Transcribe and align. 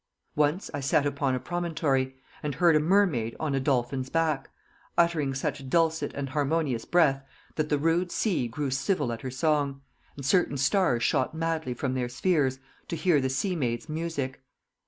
..."Once 0.35 0.71
I 0.73 0.79
sat 0.79 1.05
upon 1.05 1.35
a 1.35 1.39
promontory, 1.39 2.15
And 2.41 2.55
heard 2.55 2.75
a 2.75 2.79
Mermaid 2.79 3.35
on 3.39 3.53
a 3.53 3.59
Dolphin's 3.59 4.09
back 4.09 4.49
Uttering 4.97 5.35
such 5.35 5.69
dulcet 5.69 6.11
and 6.15 6.29
harmonious 6.29 6.85
breath, 6.85 7.23
That 7.53 7.69
the 7.69 7.77
rude 7.77 8.11
sea 8.11 8.47
grew 8.47 8.71
civil 8.71 9.11
at 9.13 9.21
her 9.21 9.29
song; 9.29 9.81
And 10.17 10.25
certain 10.25 10.57
stars 10.57 11.03
shot 11.03 11.35
madly 11.35 11.75
from 11.75 11.93
their 11.93 12.09
spheres, 12.09 12.57
To 12.87 12.95
hear 12.95 13.21
the 13.21 13.29
sea 13.29 13.55
maid's 13.55 13.87
music. 13.87 14.41